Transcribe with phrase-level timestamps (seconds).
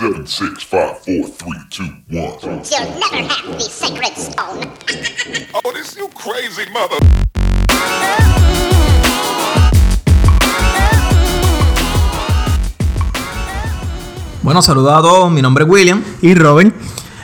[0.00, 2.38] Seven, six, five, four, three, two, one.
[2.40, 4.72] You'll never have the sacred stone.
[5.62, 6.96] Oh, this you crazy mother.
[14.40, 15.30] Bueno, saludos a todos.
[15.30, 16.02] Mi nombre es William.
[16.22, 16.72] y Robin.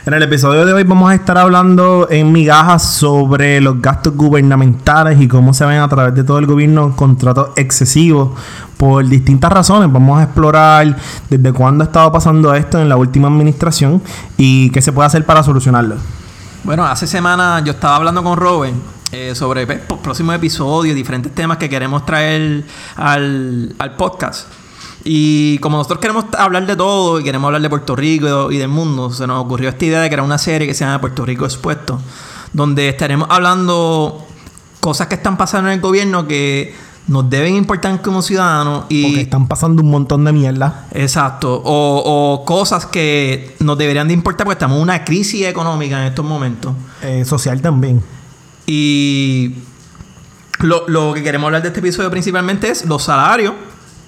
[0.07, 5.19] En el episodio de hoy vamos a estar hablando en migajas sobre los gastos gubernamentales
[5.19, 8.29] y cómo se ven a través de todo el gobierno contratos excesivos
[8.77, 9.91] por distintas razones.
[9.91, 10.95] Vamos a explorar
[11.29, 14.01] desde cuándo ha estado pasando esto en la última administración
[14.37, 15.97] y qué se puede hacer para solucionarlo.
[16.63, 21.57] Bueno, hace semanas yo estaba hablando con Robin eh, sobre pues, próximos episodios, diferentes temas
[21.57, 22.63] que queremos traer
[22.95, 24.47] al, al podcast.
[25.09, 28.67] Y como nosotros queremos hablar de todo y queremos hablar de Puerto Rico y del
[28.67, 31.45] mundo, se nos ocurrió esta idea de crear una serie que se llama Puerto Rico
[31.45, 32.01] Expuesto,
[32.51, 34.27] donde estaremos hablando
[34.81, 36.75] cosas que están pasando en el gobierno que
[37.07, 40.87] nos deben importar como ciudadanos y Porque están pasando un montón de mierda.
[40.91, 41.55] Exacto.
[41.63, 46.07] O, o cosas que nos deberían de importar porque estamos en una crisis económica en
[46.07, 46.73] estos momentos.
[47.01, 48.03] eh, social también.
[48.65, 49.55] Y
[50.59, 53.53] lo, lo que queremos hablar de este episodio principalmente es los salarios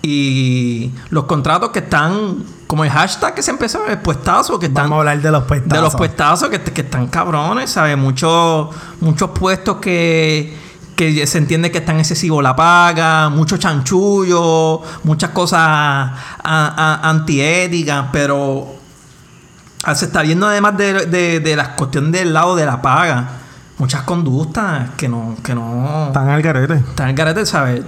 [0.01, 4.85] y los contratos que están, como el hashtag que se empezó, el puestazo, que están...
[4.85, 5.73] Vamos a hablar de los puestazos.
[5.73, 7.97] De los puestazos que, que están cabrones, ¿sabes?
[7.97, 8.69] Muchos,
[9.01, 10.57] muchos puestos que,
[10.95, 16.11] que se entiende que están excesivos la paga, mucho chanchullo, muchas cosas
[16.43, 18.75] antiéticas, pero
[19.95, 23.27] se está viendo además de, de, de la cuestión del lado de la paga,
[23.77, 26.75] muchas conductas que no, que no Están al garete.
[26.75, 27.83] están en carete, ¿sabes?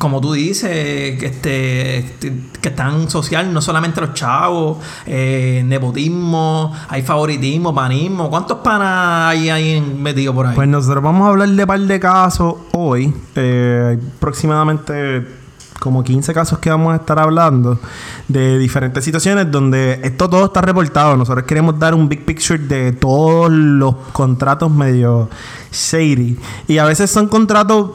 [0.00, 0.70] Como tú dices,
[1.18, 8.30] que, este, este, que están social, no solamente los chavos, eh, nepotismo, hay favoritismo, panismo.
[8.30, 10.54] ¿Cuántos panas hay ahí metidos por ahí?
[10.54, 13.12] Pues nosotros vamos a hablar de par de casos hoy.
[13.34, 15.38] Eh, aproximadamente
[15.80, 17.80] como 15 casos que vamos a estar hablando
[18.28, 21.16] de diferentes situaciones donde esto todo está reportado.
[21.16, 25.28] Nosotros queremos dar un big picture de todos los contratos medio
[25.72, 26.38] shady.
[26.68, 27.90] Y a veces son contratos,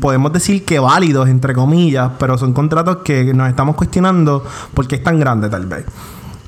[0.00, 4.44] podemos decir que válidos, entre comillas, pero son contratos que nos estamos cuestionando
[4.74, 5.84] porque es tan grande tal vez.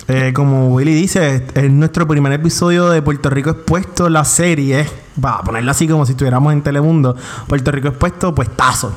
[0.08, 4.86] Eh, como Willy dice, es- es nuestro primer episodio de Puerto Rico Expuesto, la serie.
[5.24, 7.16] Va a ponerlo así como si estuviéramos en Telemundo.
[7.46, 8.92] Puerto Rico Expuesto, puestazo.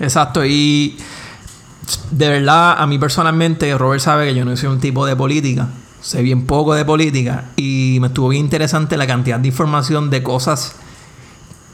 [0.00, 0.96] Exacto, y
[2.10, 5.68] de verdad, a mí personalmente, Robert sabe que yo no soy un tipo de política,
[6.00, 10.22] sé bien poco de política, y me estuvo bien interesante la cantidad de información de
[10.24, 10.74] cosas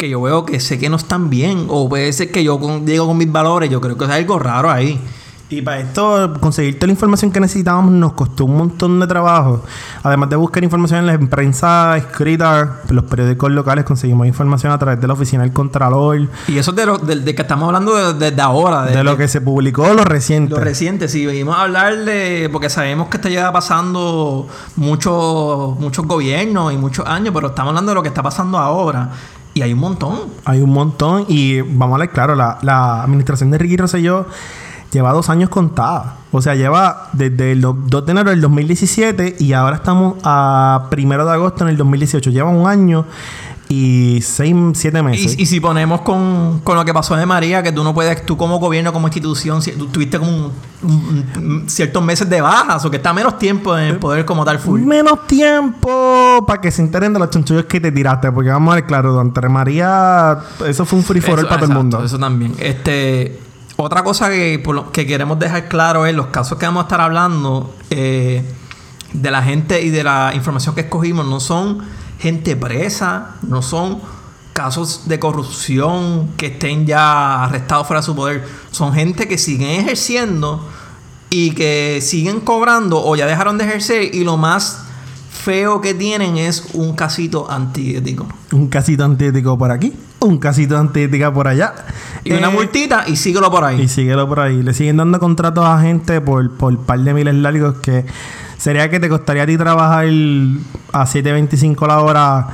[0.00, 2.86] que yo veo que sé que no están bien, o puede ser que yo con,
[2.86, 4.98] llego con mis valores, yo creo que es algo raro ahí.
[5.50, 9.62] Y para esto, conseguir toda la información que necesitábamos nos costó un montón de trabajo.
[10.04, 15.00] Además de buscar información en la prensa escrita, los periódicos locales, conseguimos información a través
[15.00, 18.14] de la oficina del Contralor, Y eso es de lo de, de que estamos hablando
[18.14, 20.54] desde de, ahora, de, lo que se publicó, lo reciente.
[20.54, 22.48] Lo reciente, sí, venimos a hablar de.
[22.50, 24.46] Porque sabemos que está ya pasando
[24.76, 29.10] muchos muchos gobiernos y muchos años, pero estamos hablando de lo que está pasando ahora.
[29.54, 30.18] Y hay un montón.
[30.44, 34.26] Hay un montón y vamos a hablar claro, la, la administración de Ricky Rosselló
[34.92, 36.16] lleva dos años contada.
[36.32, 40.86] O sea, lleva desde el do- 2 de enero del 2017 y ahora estamos a
[40.90, 42.30] primero de agosto en el 2018.
[42.30, 43.04] Lleva un año
[43.72, 45.36] y seis, siete meses.
[45.38, 48.26] Y, y si ponemos con, con lo que pasó de María, que tú no puedes,
[48.26, 52.40] tú como gobierno, como institución, si, tú tuviste como un- un- un- ciertos meses de
[52.40, 54.80] bajas, o que está menos tiempo en el poder como tal full.
[54.80, 58.32] Menos tiempo para que se enteren de los chanchullos que te tiraste.
[58.32, 61.70] Porque vamos a ver claro, Don María, eso fue un free for all para todo
[61.70, 62.04] el mundo.
[62.04, 62.54] Eso también.
[62.58, 63.38] Este,
[63.76, 66.84] otra cosa que, por lo que queremos dejar claro es los casos que vamos a
[66.86, 68.42] estar hablando eh,
[69.12, 71.24] de la gente y de la información que escogimos.
[71.26, 71.78] No son
[72.20, 74.00] gente presa, no son
[74.52, 78.44] casos de corrupción que estén ya arrestados fuera de su poder.
[78.70, 80.68] Son gente que siguen ejerciendo
[81.30, 84.84] y que siguen cobrando o ya dejaron de ejercer y lo más
[85.30, 88.26] feo que tienen es un casito antiético.
[88.52, 91.72] Un casito antiético por aquí, un casito antiética por allá.
[92.24, 93.80] Y una Eh, multita y síguelo por ahí.
[93.82, 94.62] Y síguelo por ahí.
[94.62, 98.04] Le siguen dando contratos a gente por, por par de miles largos que
[98.58, 102.46] sería que te costaría a ti trabajar a 7.25 la hora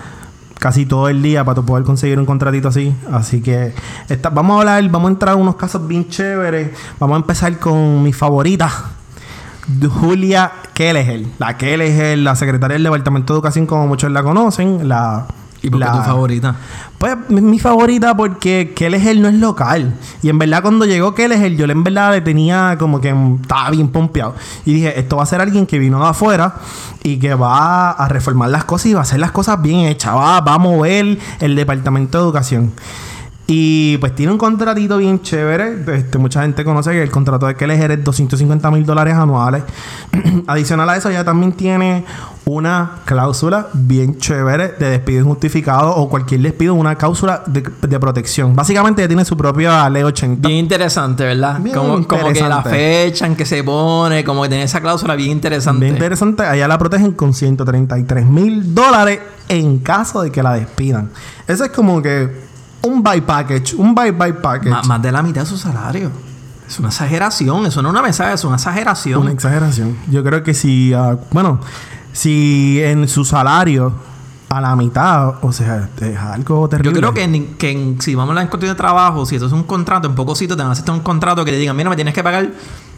[0.59, 2.95] casi todo el día para tú poder conseguir un contratito así.
[3.13, 3.75] Así que
[4.09, 6.71] esta- vamos a hablar, vamos a entrar a unos casos bien chéveres.
[7.01, 8.71] Vamos a empezar con mi favorita.
[10.01, 11.27] Julia Kelleher.
[11.39, 14.89] La Kelleher, la secretaria del Departamento de Educación, como muchos la conocen.
[14.89, 15.27] La,
[15.67, 16.57] ¿Y por qué la- tu favorita?
[16.99, 19.95] pues mi, favorita porque Kelleher no es local.
[20.23, 23.89] Y en verdad cuando llegó Kelleher yo en verdad le tenía como que estaba bien
[23.89, 24.35] pompeado.
[24.65, 26.55] Y dije, esto va a ser alguien que vino de afuera
[27.03, 30.15] y que va a reformar las cosas y va a hacer las cosas bien hechas.
[30.15, 32.73] Va, va a mover el departamento de educación.
[33.49, 35.77] Y pues tiene un contratito bien chévere.
[35.95, 39.63] Este, mucha gente conoce que el contrato de Kelleher es 250 mil dólares anuales.
[40.49, 42.05] Adicional a eso, ella también tiene
[42.45, 48.57] una cláusula bien chévere de despido injustificado o cualquier despido, una cláusula de, de protección.
[48.57, 50.49] Básicamente ella tiene su propia ley 80.
[50.49, 51.61] Bien interesante, ¿verdad?
[51.61, 52.71] Bien como, como que la interesante.
[52.71, 55.85] fecha en que se pone, como que tiene esa cláusula bien interesante.
[55.85, 56.43] Bien interesante.
[56.43, 61.11] Allá la protegen con 133 mil dólares en caso de que la despidan.
[61.47, 62.46] Eso es como que
[62.87, 64.87] un buy package, un buy buy package.
[64.87, 66.11] Más de la mitad de su salario.
[66.69, 69.21] Es una exageración, eso no es una mensaje, es una exageración.
[69.21, 69.97] Una exageración.
[70.11, 71.61] Yo creo que si, ah, bueno,
[72.13, 73.93] si en su salario
[74.49, 77.01] a la mitad, o sea, es algo Yo terrible.
[77.01, 79.47] creo que, en- que en- si vamos a hablar en cuestión de trabajo, si eso
[79.47, 81.77] es un contrato, en pocos sitios te van a hacer un contrato que te digan,
[81.77, 82.49] mira, me tienes que pagar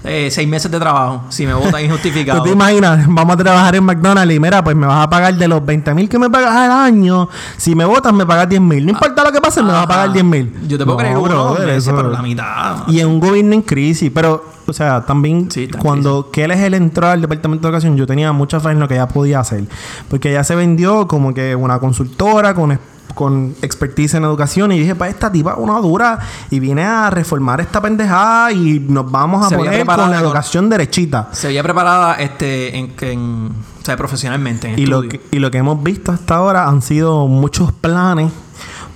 [0.05, 2.39] eh, seis meses de trabajo si me votan injustificado.
[2.41, 3.05] ¿Tú te imaginas?
[3.09, 5.95] Vamos a trabajar en McDonald's y mira, pues me vas a pagar de los 20
[5.95, 7.29] mil que me pagas al año.
[7.56, 8.85] Si me votas, me pagas 10 mil.
[8.85, 10.12] No importa lo que pase, me vas a pagar Ajá.
[10.12, 10.55] 10 mil.
[10.69, 12.87] Yo te puedo creer brother, meses, eso- pero la mitad.
[12.89, 14.11] Y en un gobierno en crisis.
[14.15, 18.06] Pero, o sea, también Sí, cuando él es el entró al Departamento de Educación, yo
[18.06, 19.65] tenía mucha fe en lo que ella podía hacer.
[20.09, 22.79] Porque ella se vendió como que una consultora con,
[23.15, 24.73] con expertise en educación.
[24.73, 26.19] Y dije, pues esta tipa una dura.
[26.50, 30.26] Y vine a reformar esta pendejada y nos vamos a Se poner con la con-
[30.26, 31.29] educación derechita.
[31.32, 33.50] Se veía preparada este, en, en-
[33.81, 34.73] o sea, profesionalmente.
[34.73, 38.31] En Y lo, que, y lo que hemos visto hasta ahora han sido muchos planes,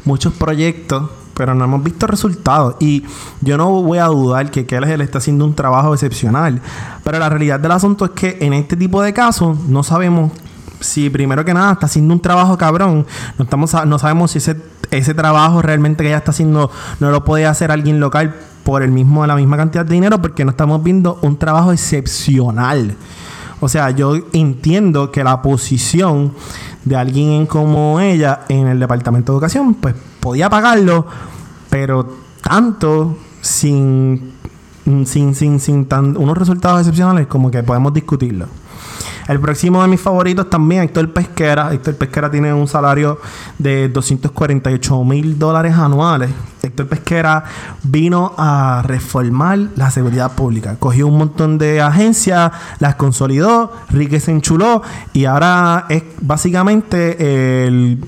[0.04, 2.76] muchos proyectos, pero no hemos visto resultados.
[2.80, 3.04] Y
[3.40, 6.60] yo no voy a dudar que Kelly le está haciendo un trabajo excepcional.
[7.04, 10.32] Pero la realidad del asunto es que en este tipo de casos no sabemos
[10.80, 13.06] si primero que nada está haciendo un trabajo cabrón.
[13.38, 14.56] No, estamos, no sabemos si ese,
[14.90, 16.70] ese trabajo realmente que ella está haciendo
[17.00, 18.34] no lo puede hacer alguien local
[18.64, 22.96] por el mismo, la misma cantidad de dinero porque no estamos viendo un trabajo excepcional.
[23.60, 26.32] O sea, yo entiendo que la posición
[26.84, 31.04] de alguien como ella en el departamento de educación, pues podía pagarlo,
[31.68, 32.08] pero
[32.40, 34.34] tanto sin,
[35.04, 38.46] sin, sin, sin tan, unos resultados excepcionales como que podemos discutirlo.
[39.26, 41.72] El próximo de mis favoritos también, Héctor Pesquera.
[41.72, 43.20] Héctor Pesquera tiene un salario
[43.58, 46.30] de 248 mil dólares anuales.
[46.62, 47.44] Héctor Pesquera
[47.82, 50.76] vino a reformar la seguridad pública.
[50.78, 54.82] Cogió un montón de agencias, las consolidó, Rique se enchuló
[55.12, 58.04] y ahora es básicamente el...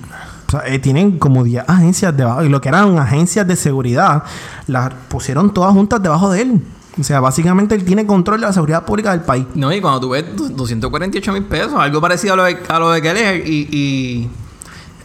[0.46, 4.22] o sea, eh, tienen como 10 agencias debajo, y lo que eran agencias de seguridad,
[4.66, 6.62] las pusieron todas juntas debajo de él.
[7.00, 9.46] O sea, básicamente él tiene control de la seguridad pública del país.
[9.54, 12.78] No, y cuando tú ves du- 248 mil pesos, algo parecido a lo de, a
[12.78, 14.30] lo de Keller, y, y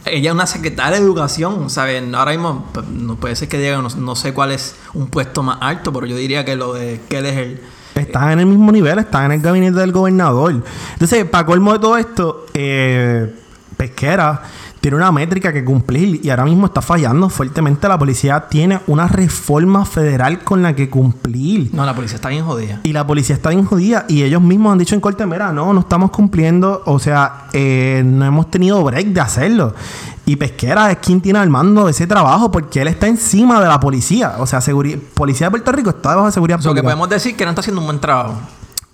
[0.04, 2.02] ella es una secretaria de educación, ¿sabes?
[2.14, 5.42] Ahora mismo pues, no puede ser que diga, no, no sé cuál es un puesto
[5.42, 7.60] más alto, pero yo diría que lo de Keller
[7.96, 10.62] Están en el mismo nivel, están en el gabinete del gobernador.
[10.92, 13.34] Entonces, para colmo de todo esto, eh,
[13.76, 14.42] Pesquera
[14.80, 17.86] tiene una métrica que cumplir y ahora mismo está fallando fuertemente.
[17.86, 21.70] La policía tiene una reforma federal con la que cumplir.
[21.74, 22.80] No, la policía está bien jodida.
[22.82, 25.72] Y la policía está bien jodida y ellos mismos han dicho en corte, mira, no,
[25.74, 29.74] no estamos cumpliendo, o sea, eh, no hemos tenido break de hacerlo.
[30.24, 33.66] Y Pesquera es quien tiene al mando de ese trabajo porque él está encima de
[33.66, 34.36] la policía.
[34.38, 34.60] O sea,
[35.14, 36.84] policía de Puerto Rico está debajo de seguridad O sea, que pública.
[36.84, 38.34] podemos decir que no está haciendo un buen trabajo.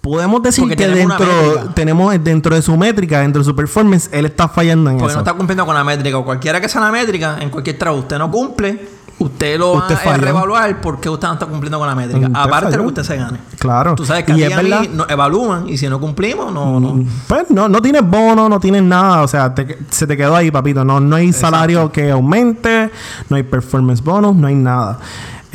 [0.07, 4.09] Podemos decir Porque que tenemos dentro tenemos dentro de su métrica, dentro de su performance,
[4.13, 5.17] él está fallando en Porque eso.
[5.19, 6.17] no está cumpliendo con la métrica.
[6.19, 8.89] O cualquiera que sea la métrica, en cualquier trabajo, usted no cumple,
[9.19, 12.27] usted lo Usted va a reevaluar porque usted no está cumpliendo con la métrica.
[12.29, 13.39] Usted Aparte de lo que usted se gane.
[13.59, 13.97] Claro.
[13.97, 14.89] Tú sabes que Y es a mí verdad.
[14.91, 17.05] nos evalúan y si no cumplimos, no, no.
[17.27, 19.23] Pues no, no tienes bono, no tienes nada.
[19.23, 20.85] O sea, te- se te quedó ahí, papito.
[20.85, 22.91] No, no hay salario que aumente,
[23.29, 25.01] no hay performance bonus, no hay nada.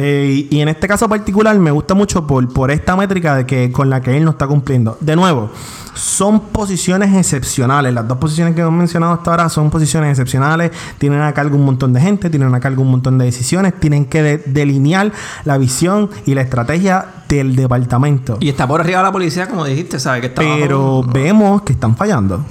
[0.03, 3.71] Eh, y, en este caso particular me gusta mucho por, por esta métrica de que
[3.71, 4.97] con la que él no está cumpliendo.
[4.99, 5.51] De nuevo,
[5.93, 7.93] son posiciones excepcionales.
[7.93, 10.71] Las dos posiciones que hemos mencionado hasta ahora son posiciones excepcionales.
[10.97, 14.05] Tienen a cargo un montón de gente, tienen a cargo un montón de decisiones, tienen
[14.05, 15.11] que de- delinear
[15.45, 18.37] la visión y la estrategia del departamento.
[18.39, 20.21] Y está por arriba de la policía, como dijiste, ¿sabes?
[20.21, 22.43] Que está Pero bajo- vemos que están fallando.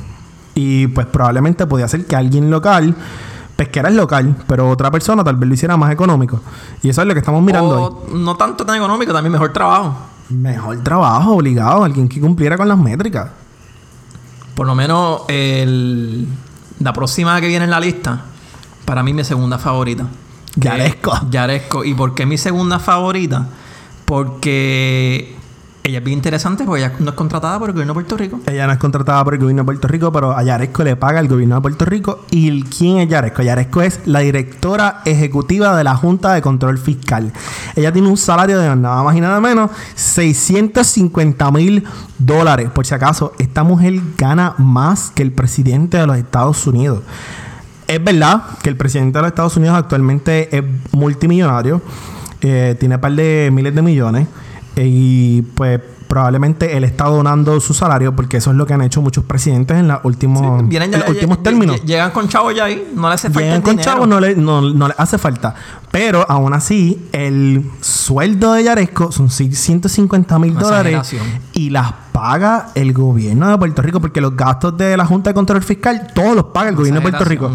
[0.54, 2.94] Y pues probablemente podría ser que alguien local,
[3.60, 6.40] pesquera es local, pero otra persona tal vez lo hiciera más económico.
[6.82, 8.18] Y eso es lo que estamos mirando hoy.
[8.18, 9.94] No tanto tan económico, también mejor trabajo.
[10.30, 13.28] Mejor trabajo, obligado, alguien que cumpliera con las métricas.
[14.54, 16.26] Por lo menos el,
[16.78, 18.22] la próxima que viene en la lista,
[18.86, 20.06] para mí mi segunda favorita.
[20.56, 21.14] Yaresco.
[21.14, 21.84] es Yaresco.
[21.84, 23.46] ¿Y por qué mi segunda favorita?
[24.06, 25.36] Porque
[25.82, 28.40] ella es bien interesante porque ella no es contratada por el gobierno de Puerto Rico.
[28.46, 31.20] Ella no es contratada por el gobierno de Puerto Rico, pero a Yaresco le paga
[31.20, 32.20] el gobierno de Puerto Rico.
[32.30, 33.42] ¿Y quién es Yaresco?
[33.42, 37.32] Yaresco es la directora ejecutiva de la Junta de Control Fiscal.
[37.76, 41.84] Ella tiene un salario de nada más y nada menos 650 mil
[42.18, 42.68] dólares.
[42.70, 47.00] Por si acaso, esta mujer gana más que el presidente de los Estados Unidos.
[47.86, 51.80] Es verdad que el presidente de los Estados Unidos actualmente es multimillonario,
[52.42, 54.28] eh, tiene un par de miles de millones
[54.76, 59.00] y pues probablemente él está donando su salario porque eso es lo que han hecho
[59.00, 61.84] muchos presidentes en, los últimos, Vienen ya- en los ya- últimos ya- términos.
[61.84, 63.90] Llegan con chavo ya ahí, no le hace falta Llegan con dinero.
[63.92, 65.54] chavos, no le, no, no le hace falta.
[65.92, 71.14] Pero aún así, el sueldo de Yaresco son 650 mil dólares
[71.52, 75.34] y las paga el gobierno de Puerto Rico porque los gastos de la Junta de
[75.34, 77.50] Control Fiscal todos los paga el Una gobierno de Puerto Rico.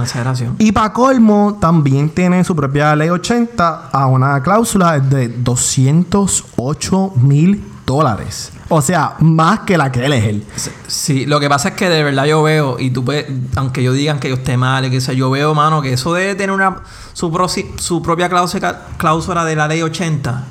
[0.59, 7.63] Y para colmo, también tiene su propia ley 80 a una cláusula de 208 mil
[7.86, 8.51] dólares.
[8.70, 10.46] O sea, más que la que él es él.
[10.88, 13.94] Sí, lo que pasa es que de verdad yo veo, y tú puedes, aunque yo
[13.94, 16.51] digan que yo esté mal, y que sea, yo veo, mano, que eso de tener
[16.51, 16.77] una
[17.13, 20.44] su, prosi- su propia cláusula, cláusula de la ley 80,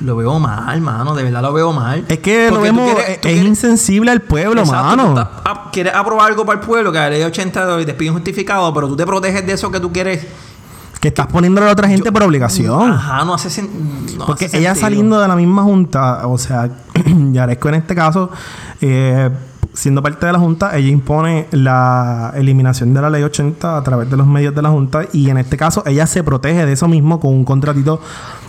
[0.00, 2.04] lo veo mal, mano, de verdad lo veo mal.
[2.08, 5.08] Es que lo Porque vemos, quieres- es, tú es quieres- insensible al pueblo, Exacto, mano.
[5.08, 8.72] estás- ah, quieres aprobar algo para el pueblo, que la ley 80 y despido injustificado,
[8.72, 10.24] pero tú te proteges de eso que tú quieres.
[11.06, 12.90] Que estás poniéndole a la otra gente por obligación.
[12.90, 13.68] Ajá, no hace, sen-
[14.18, 14.86] no Porque hace ella sentido.
[14.88, 16.68] saliendo de la misma junta, o sea,
[17.32, 18.28] Yaresco en este caso,
[18.80, 19.30] eh,
[19.72, 24.10] siendo parte de la junta, ella impone la eliminación de la ley 80 a través
[24.10, 26.88] de los medios de la junta y en este caso ella se protege de eso
[26.88, 28.00] mismo con un contratito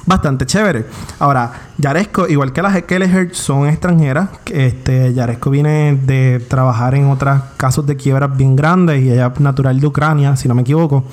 [0.07, 0.87] bastante chévere.
[1.19, 4.29] Ahora, Yaresco, igual que las Kelleher, son extranjeras.
[4.47, 9.39] Este, Yaresco viene de trabajar en otros casos de quiebras bien grandes y ella es
[9.41, 11.03] natural de Ucrania, si no me equivoco.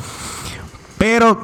[1.05, 1.37] Pero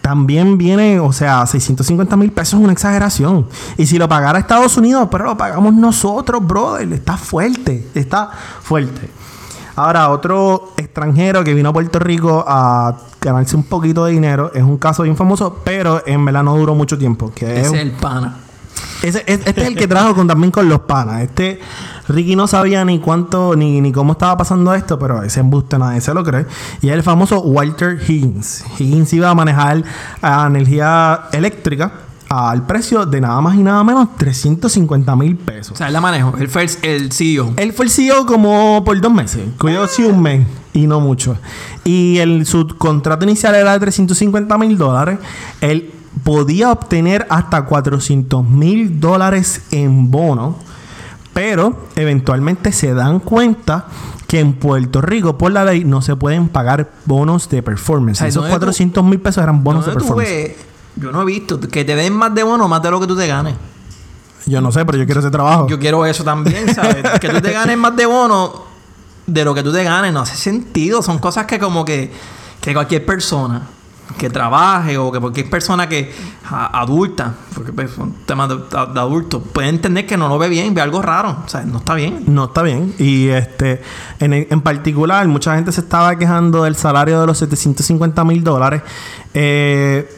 [0.00, 3.46] también viene, o sea, 650 mil pesos es una exageración.
[3.76, 6.92] Y si lo pagara Estados Unidos, pero lo pagamos nosotros, brother.
[6.92, 8.28] Está fuerte, está
[8.60, 9.08] fuerte.
[9.76, 14.64] Ahora, otro extranjero que vino a Puerto Rico a ganarse un poquito de dinero es
[14.64, 17.30] un caso bien famoso, pero en verdad no duró mucho tiempo.
[17.32, 18.47] Que es, es el pana.
[19.02, 21.22] Ese- es- este es el que trajo con, también con los panas.
[21.22, 21.60] Este
[22.08, 26.00] Ricky no sabía ni cuánto ni, ni cómo estaba pasando esto, pero ese embuste nadie
[26.00, 26.46] se lo cree.
[26.80, 28.64] Y es el famoso Walter Higgins.
[28.78, 29.82] Higgins iba a manejar
[30.46, 31.92] energía eléctrica
[32.30, 35.72] al precio de nada más y nada menos 350 mil pesos.
[35.72, 36.34] O sea, él la manejo.
[36.38, 37.54] Él fue el, el CEO.
[37.56, 39.42] Él fue el CEO como por dos meses.
[39.58, 41.36] Cuidado sí un mes y no mucho.
[41.84, 45.18] Y el, su contrato inicial era de 350 mil dólares.
[45.62, 45.90] Él
[46.24, 50.56] podía obtener hasta 400 mil dólares en bono.
[51.34, 53.86] Pero eventualmente se dan cuenta
[54.26, 58.20] que en Puerto Rico, por la ley, no se pueden pagar bonos de performance.
[58.22, 60.48] Esos ¿dónde tú- 400 mil pesos eran bonos de ¿Dónde tú performance.
[60.48, 60.56] ves?
[60.96, 63.16] Yo no he visto que te den más de bono, más de lo que tú
[63.16, 63.54] te ganes.
[64.46, 65.68] Yo no sé, pero yo quiero ese trabajo.
[65.68, 66.96] Yo quiero eso también, ¿sabes?
[67.20, 68.64] que tú te ganes más de bono
[69.26, 70.12] de lo que tú te ganes.
[70.12, 71.02] No hace sentido.
[71.02, 72.10] Son cosas que como que,
[72.60, 73.62] que cualquier persona
[74.16, 76.12] que trabaje o que cualquier persona que
[76.50, 80.74] adulta, porque pues, son temas de, de adultos, puede entender que no lo ve bien,
[80.74, 81.36] ve algo raro.
[81.44, 82.24] O sea, no está bien.
[82.26, 82.94] No está bien.
[82.98, 83.82] Y este,
[84.20, 88.82] en, en particular, mucha gente se estaba quejando del salario de los 750 mil dólares
[89.34, 90.17] eh,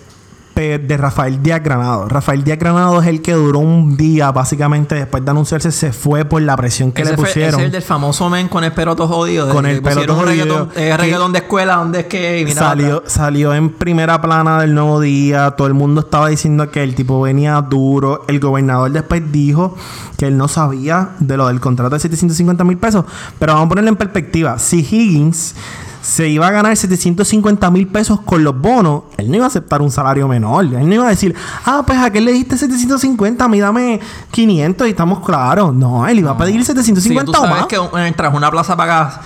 [0.61, 2.09] de Rafael Díaz Granado.
[2.09, 6.25] Rafael Díaz Granado es el que duró un día, básicamente, después de anunciarse, se fue
[6.25, 7.51] por la presión que Ese le fue- pusieron.
[7.55, 9.49] ese es el del famoso men con el pelo todo jodido.
[9.51, 10.27] Con el pelo todo jodido.
[10.45, 12.43] reggaetón, eh, reggaetón de escuela, donde es que...
[12.47, 13.13] mira, Salió, atrás.
[13.13, 15.51] salió en primera plana del nuevo día.
[15.53, 18.25] Todo el mundo estaba diciendo que el tipo venía duro.
[18.29, 19.75] El gobernador después dijo
[20.17, 23.05] que él no sabía de lo del contrato de 750 mil pesos.
[23.39, 24.59] Pero vamos a ponerlo en perspectiva.
[24.59, 25.55] Si Higgins
[26.03, 29.83] se iba a ganar 750 mil pesos con los bonos, él no iba a aceptar
[29.83, 30.65] un salario menor.
[30.65, 31.35] Él no iba a decir,
[31.67, 35.75] ah, pues a qué le diste 750, a mí dame 500 y estamos claros.
[35.75, 37.67] No, él iba a pedir Sí, 750 tú o sabes más.
[37.67, 39.21] que mientras una plaza pagas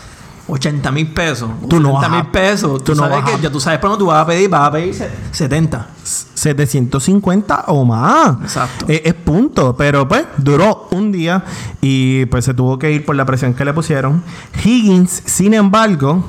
[0.47, 3.40] 80 mil pesos, Tú no 80 vas a- mil pesos, tú, tú no sabes que
[3.40, 5.87] ya tú sabes por dónde tú vas a pedir, vas a pedir se- 70.
[6.02, 8.37] 750 o más.
[8.43, 8.85] Exacto.
[8.88, 9.75] Eh, es punto.
[9.76, 11.45] Pero pues duró un día
[11.81, 14.23] y pues se tuvo que ir por la presión que le pusieron.
[14.64, 16.23] Higgins, sin embargo,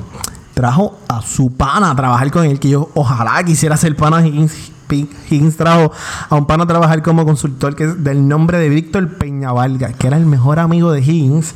[0.56, 4.72] trajo a su pana a trabajar con él, que yo ojalá quisiera ser pana Higgins.
[4.88, 5.92] Higgins trajo
[6.30, 10.06] a un pana a trabajar como consultor que es del nombre de Víctor Peñavalga, que
[10.06, 11.54] era el mejor amigo de Higgins.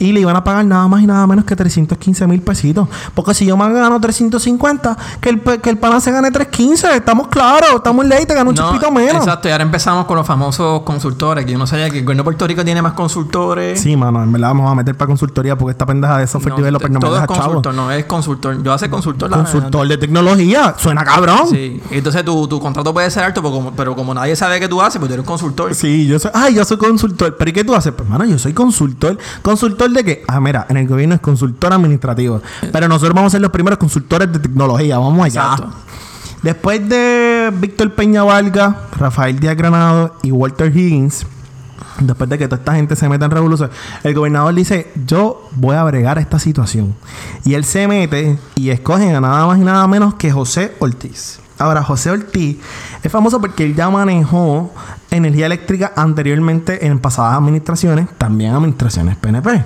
[0.00, 2.88] Y le iban a pagar nada más y nada menos que 315 mil pesitos.
[3.14, 6.96] Porque si yo me gano 350, que el, que el pana se gane 315.
[6.96, 9.16] Estamos claros, estamos en ley, te gano un No, chispito menos.
[9.24, 12.22] Exacto, y ahora empezamos con los famosos consultores, que yo no sabía que el gobierno
[12.22, 13.80] de Puerto Rico tiene más consultores.
[13.80, 16.56] Sí, mano, en verdad vamos a meter para consultoría porque esta pendeja de software No,
[16.56, 17.44] developer no me todo es deja chavo.
[17.52, 18.62] consultor, no es consultor.
[18.62, 19.30] Yo hace consultor.
[19.30, 21.46] Consultor de tecnología, suena cabrón.
[21.50, 24.68] Sí, entonces tu, tu contrato puede ser alto, pero como, pero como nadie sabe qué
[24.68, 25.74] tú haces, pues tú eres consultor.
[25.74, 27.36] Sí, yo soy, ay, yo soy consultor.
[27.36, 27.92] ¿Pero y qué tú haces?
[27.92, 29.18] Pues, mano, yo soy consultor.
[29.42, 30.24] ¿Consultor de qué?
[30.28, 32.42] Ah, mira, en el gobierno es consultor administrativo.
[32.72, 34.98] Pero nosotros vamos a ser los primeros consultores de tecnología.
[34.98, 35.42] Vamos allá.
[35.42, 35.70] Exacto.
[36.42, 41.26] Después de Víctor Peña Valga, Rafael Díaz Granado y Walter Higgins,
[42.00, 43.70] después de que toda esta gente se meta en revolución,
[44.02, 46.94] el gobernador dice, yo voy a bregar esta situación.
[47.44, 51.40] Y él se mete y escogen a nada más y nada menos que José Ortiz.
[51.60, 52.56] Ahora, José Ortiz
[53.02, 54.72] es famoso porque él ya manejó
[55.10, 59.62] energía eléctrica anteriormente en pasadas administraciones, también administraciones PNP.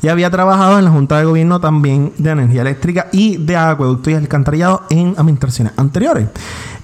[0.00, 4.08] Y había trabajado en la Junta de Gobierno también de Energía Eléctrica y de Acueducto
[4.08, 6.28] y Alcantarillado en administraciones anteriores.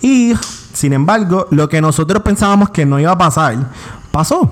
[0.02, 0.35] Y,
[0.75, 3.56] sin embargo, lo que nosotros pensábamos que no iba a pasar,
[4.11, 4.50] pasó.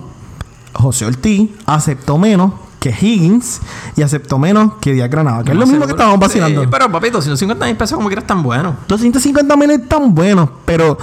[0.73, 3.61] José Ortiz aceptó menos que Higgins
[3.95, 6.63] y aceptó menos que Díaz Granada, que es lo mismo que estábamos vacilando.
[6.63, 8.75] Sí, pero papito, 150 mil pesos como quieras tan bueno.
[8.89, 10.99] 250 mil están buenos, pero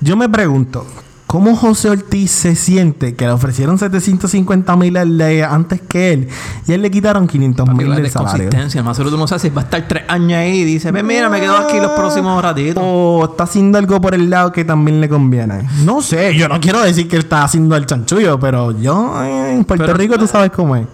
[0.00, 0.84] yo me pregunto,
[1.30, 6.28] ¿cómo José Ortiz se siente que le ofrecieron 750 mil antes que él
[6.66, 8.50] y él le quitaron 500 Papi, mil del salario?
[8.82, 11.04] Más seguro tú no sabes si va a estar tres años ahí y dice, "Ve,
[11.04, 12.82] mira, me quedo aquí los próximos ratitos.
[12.84, 15.68] O está haciendo algo por el lado que también le conviene.
[15.84, 19.54] No sé, yo no quiero decir que él está haciendo el chanchullo, pero yo eh,
[19.54, 20.88] en Puerto Pero- Rico tú sabes cómo es.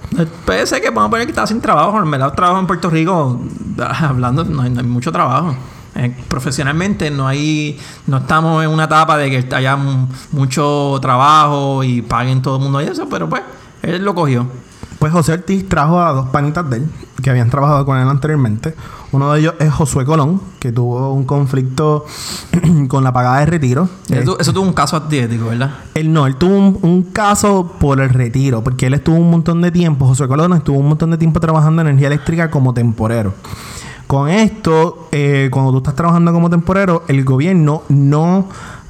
[0.45, 1.99] Puede ser que vamos a poner que está sin trabajo.
[2.02, 3.40] En verdad, trabajo en Puerto Rico,
[4.00, 5.57] hablando, no hay, no hay mucho trabajo.
[5.99, 11.83] Eh, profesionalmente no hay, no estamos en una etapa de que haya mu- mucho trabajo
[11.85, 13.43] y paguen todo el mundo y eso, pero pues,
[13.83, 14.47] él lo cogió.
[14.99, 16.88] Pues José Ortiz trajo a dos panitas de él
[17.23, 18.75] que habían trabajado con él anteriormente.
[19.12, 22.05] Uno de ellos es Josué Colón, que tuvo un conflicto
[22.88, 23.88] con la pagada de retiro.
[24.11, 25.71] Eso, eso tuvo un caso atlético, ¿verdad?
[25.95, 29.61] Él no, él tuvo un, un caso por el retiro, porque él estuvo un montón
[29.62, 33.35] de tiempo, José Colón estuvo un montón de tiempo trabajando en energía eléctrica como temporero.
[34.06, 38.48] Con esto, eh, cuando tú estás trabajando como temporero, el gobierno no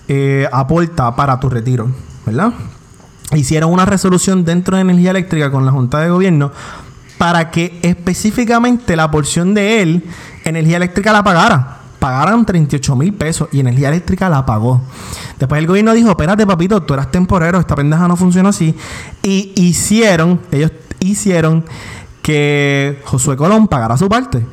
[0.09, 1.89] eh, aporta para tu retiro,
[2.27, 2.53] ¿verdad?
[3.33, 6.53] Hicieron una resolución dentro de energía eléctrica con la Junta de Gobierno
[7.19, 10.05] para que específicamente la porción de él,
[10.45, 11.79] energía eléctrica la pagara.
[11.99, 14.83] Pagaran 38 mil pesos y energía eléctrica la pagó.
[15.39, 18.75] Después el gobierno dijo, espérate papito, tú eras temporero, esta pendeja no funciona así.
[19.23, 21.65] Y hicieron, ellos hicieron
[22.21, 24.45] que Josué Colón pagara su parte.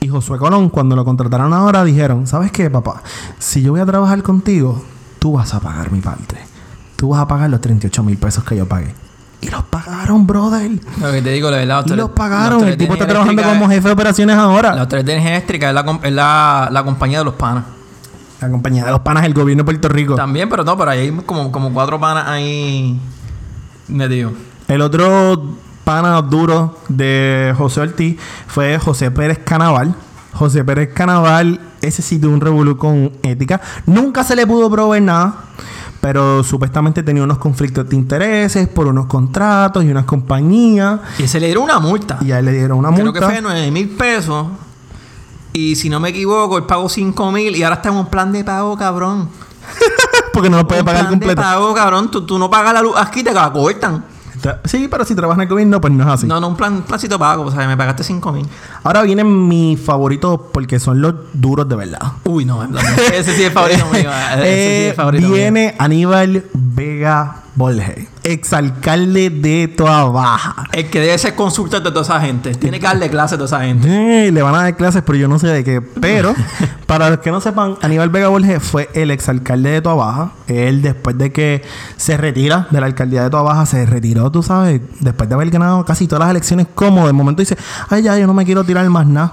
[0.00, 3.02] Y Josué Colón, cuando lo contrataron ahora, dijeron, ¿sabes qué, papá?
[3.38, 4.82] Si yo voy a trabajar contigo,
[5.18, 6.36] tú vas a pagar mi parte.
[6.96, 8.94] Tú vas a pagar los 38 mil pesos que yo pagué.
[9.40, 10.70] Y los pagaron, brother.
[11.00, 11.84] Lo que te digo, la verdad.
[11.86, 12.66] Y los pagaron.
[12.66, 14.70] El tipo está trabajando como jefe de operaciones ahora.
[14.70, 17.34] La La, autoridad de energía eléctrica es la, com- es la, la compañía de los
[17.34, 17.64] panas.
[18.40, 20.14] compañía de los panas del gobierno de Puerto Rico.
[20.16, 23.00] También, pero no, pero ahí hay como, como cuatro panas ahí
[23.88, 24.32] metidos.
[24.66, 25.56] El otro
[25.88, 29.94] pana duro de José Ortiz fue José Pérez Canaval.
[30.34, 33.58] José Pérez Canaval, ese sí tuvo un revolú con ética.
[33.86, 35.34] Nunca se le pudo probar nada,
[36.02, 41.00] pero supuestamente tenía unos conflictos de intereses por unos contratos y unas compañías.
[41.18, 42.18] Y se le dieron una multa.
[42.20, 43.20] Y a él le dieron una Creo multa.
[43.20, 44.46] que fue de 9 mil pesos.
[45.54, 48.30] Y si no me equivoco, él pagó 5 mil y ahora está en un plan
[48.30, 49.30] de pago, cabrón.
[50.34, 51.40] porque no lo puede un pagar plan completo.
[51.40, 52.10] de pago, cabrón.
[52.10, 54.17] Tú, tú no pagas la luz aquí, te la cortan.
[54.64, 56.26] Sí, pero si trabajas en el gobierno, pues no es así.
[56.26, 57.44] No, no, un plan, plancito de pago.
[57.44, 58.46] O sea, me pagaste 5 mil.
[58.84, 62.00] Ahora vienen mis favoritos porque son los duros de verdad.
[62.24, 62.62] Uy, no,
[63.12, 64.10] ese sí es favorito mío.
[64.34, 65.34] Ese sí Eh, es favorito mío.
[65.36, 70.68] viene Aníbal Vega Borges, exalcalde de Toa Baja.
[70.70, 72.54] El que debe ser consultor de toda esa gente.
[72.54, 74.30] Tiene que darle clase a toda esa gente.
[74.30, 75.80] Le van a dar clases, pero yo no sé de qué.
[75.80, 76.36] Pero,
[76.86, 80.32] para los que no sepan, Aníbal Vega Borges fue el exalcalde de Toa Baja.
[80.46, 81.62] Él, después de que
[81.96, 85.50] se retira de la alcaldía de Toa Baja, se retiró, tú sabes, después de haber
[85.50, 87.56] ganado casi todas las elecciones, como de momento dice,
[87.88, 89.32] ay, ya, yo no me quiero tirar más nada.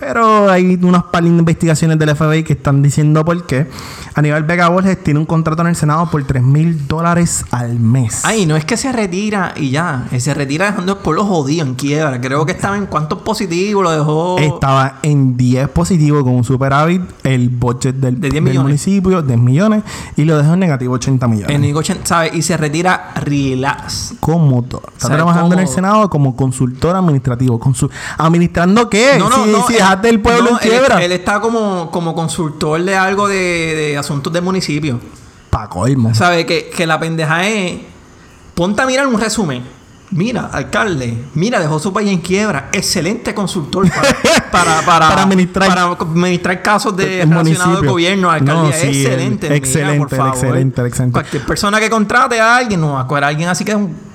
[0.00, 3.68] Pero hay unas par de investigaciones del FBI que están diciendo por qué.
[4.14, 8.22] Aníbal Vega Borges tiene un contrato en el Senado por 3 mil dólares al mes.
[8.24, 10.06] Ay, no es que se retira y ya.
[10.10, 12.18] Él se retira dejando el pueblo jodido en quiebra.
[12.20, 14.38] Creo que estaba en cuántos positivos lo dejó.
[14.38, 19.38] Estaba en 10 positivo con un superávit el budget del, De 10 del municipio, 10
[19.38, 19.82] millones,
[20.16, 21.54] y lo dejó en negativo 80 millones.
[21.54, 22.34] En Nico Chen- ¿sabes?
[22.34, 24.14] Y se retira relax.
[24.18, 24.82] cómodo.
[24.94, 25.68] Está ¿Sabe trabajando en el?
[25.68, 27.60] Senado como consultor administrativo.
[28.18, 29.18] ¿Administrando qué?
[29.34, 31.04] si si él- dejaste el pueblo no, en él- quiebra.
[31.04, 35.00] Él, está como, como consultor de algo de, de asuntos del municipio.
[35.50, 36.14] Pa' colmo.
[36.14, 36.44] ¿Sabes?
[36.46, 37.80] Que, que la pendeja es.
[38.54, 39.62] Ponte a mirar un resumen.
[40.12, 42.68] Mira, alcalde, mira, dejó su país en quiebra.
[42.72, 44.08] Excelente consultor para,
[44.50, 48.54] para, para, Para administrar- para administrar casos de El relacionados al gobierno, alcaldía.
[48.64, 49.46] No, sí, excelente.
[49.46, 50.34] el- mira, excelente, por favor.
[50.34, 51.12] excelente, excelente.
[51.12, 54.09] Cualquier persona que contrate a alguien, no va a alguien así que es un.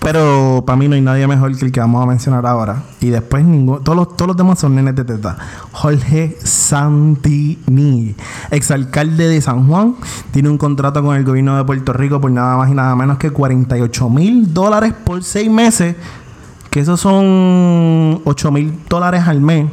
[0.00, 2.82] Pero para mí no hay nadie mejor que el que vamos a mencionar ahora.
[3.00, 5.36] Y después ninguno, todos los, todos los demás son nenes de teta.
[5.72, 8.14] Jorge Santini,
[8.50, 9.96] exalcalde de San Juan,
[10.30, 13.18] tiene un contrato con el gobierno de Puerto Rico por nada más y nada menos
[13.18, 15.96] que 48 mil dólares por seis meses.
[16.70, 19.70] Que esos son 8 mil dólares al mes.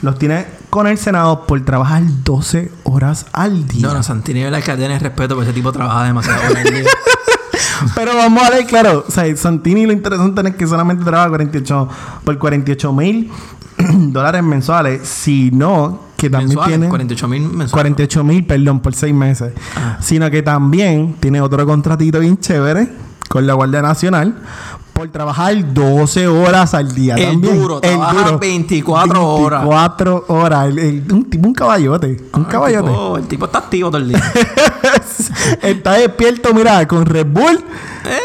[0.00, 3.86] Los tiene con el Senado por trabajar 12 horas al día.
[3.86, 6.84] No, no, Santini, la que tiene respeto porque ese tipo trabaja demasiado horas al día.
[7.94, 9.04] Pero vamos a ver, claro.
[9.06, 11.88] O sea, Santini lo interesante es que solamente trabaja 48
[12.24, 13.30] por 48 mil
[14.12, 17.72] dólares mensuales, sino que también Mensuales, tiene 48 mil mensuales.
[17.72, 19.52] 48 mil, perdón, por seis meses.
[19.76, 19.96] Ah.
[20.00, 22.88] Sino que también tiene otro contratito bien chévere
[23.28, 24.34] con la Guardia Nacional
[25.00, 27.58] por trabajar 12 horas al día El también.
[27.58, 29.60] duro, trabaja 24 horas.
[29.62, 30.68] 24 horas.
[30.68, 32.18] El- el- un tipo, un caballote.
[32.34, 32.86] Un Ah, caballote.
[32.88, 34.22] El tipo, el tipo está activo todo el día.
[35.62, 37.64] Está despierto, mira, con Red Bull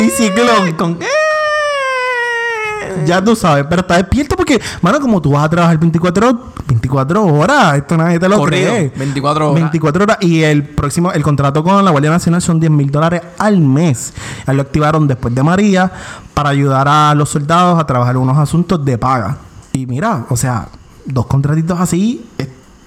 [0.02, 0.74] y Eh, Ciclón.
[0.74, 1.06] con- eh.
[3.06, 7.26] Ya tú sabes, pero está despierto porque, mano, como tú vas a trabajar 24, 24
[7.26, 8.94] horas, esto nadie te lo Corrido, cree.
[8.96, 9.62] 24 horas.
[9.62, 10.18] 24 horas.
[10.22, 14.14] Y el próximo, el contrato con la Guardia Nacional son 10 mil dólares al mes.
[14.46, 15.92] A él lo activaron después de María
[16.34, 19.38] para ayudar a los soldados a trabajar unos asuntos de paga.
[19.74, 20.68] Y mira, o sea,
[21.06, 22.26] dos contratitos así,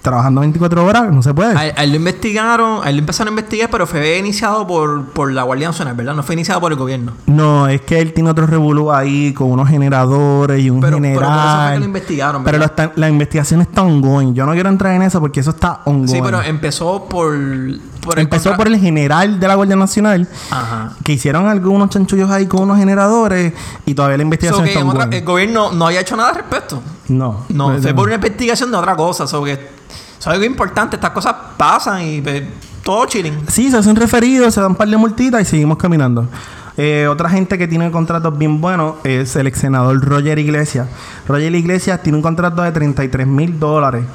[0.01, 1.53] trabajando 24 horas, no se puede.
[1.55, 5.05] A a él lo investigaron, a él lo empezaron a investigar, pero fue iniciado por,
[5.07, 6.13] por la Guardia Nacional, ¿verdad?
[6.15, 7.13] No fue iniciado por el gobierno.
[7.25, 11.13] No, es que él tiene otro revolú ahí con unos generadores y un Pero- pero
[11.19, 11.47] por general.
[11.49, 12.73] eso fue que lo investigaron, Pero ¿verdad?
[12.77, 14.33] lo está- la investigación está ongoing.
[14.33, 16.07] Yo no quiero entrar en eso porque eso está ongoing.
[16.07, 17.35] Sí, pero empezó por.
[18.01, 20.93] Por Empezó por el general de la Guardia Nacional Ajá.
[21.03, 23.53] que hicieron algunos chanchullos ahí con unos generadores
[23.85, 26.35] y todavía la So investigación que está otra- el gobierno no había hecho nada al
[26.35, 26.81] respecto.
[27.07, 27.45] No.
[27.49, 29.27] No, fue por una investigación de otra cosa.
[29.27, 29.69] So que,
[30.17, 32.43] so algo importante, estas cosas pasan y pues,
[32.83, 33.45] todo chilling.
[33.47, 36.27] Sí, se hacen referidos, se dan un par de multitas y seguimos caminando.
[36.77, 40.87] Eh, otra gente que tiene contratos bien buenos es el ex senador Roger Iglesias.
[41.27, 44.05] Roger Iglesias tiene un contrato de 33 mil dólares.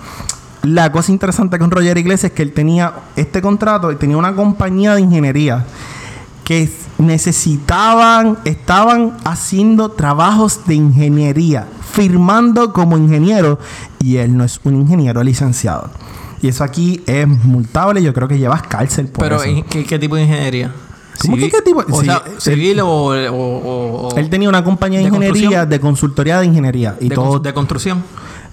[0.64, 4.34] La cosa interesante con Roger Iglesias es que él tenía este contrato y tenía una
[4.34, 5.64] compañía de ingeniería
[6.42, 13.58] que necesitaban, estaban haciendo trabajos de ingeniería, firmando como ingeniero
[14.00, 15.90] y él no es un ingeniero licenciado.
[16.40, 19.48] Y eso aquí es multable, yo creo que llevas cárcel por Pero, eso.
[19.50, 20.72] ¿y ¿qué, qué tipo de ingeniería?
[21.20, 21.84] ¿Cómo que Civil- qué tipo?
[21.90, 25.64] O Sí, sea, civil o, o, o- o- Él tenía una compañía de, ¿De ingeniería,
[25.66, 26.96] de consultoría de ingeniería.
[27.00, 27.38] Y de, todo.
[27.38, 28.02] de construcción.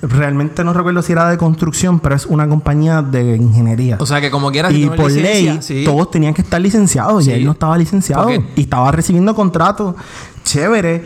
[0.01, 3.97] Realmente no recuerdo si era de construcción, pero es una compañía de ingeniería.
[3.99, 5.83] O sea, que como quieras, y por ley, sí.
[5.85, 7.25] todos tenían que estar licenciados.
[7.25, 7.31] Sí.
[7.31, 8.29] Y él no estaba licenciado.
[8.55, 9.95] Y estaba recibiendo contratos
[10.43, 11.01] chéveres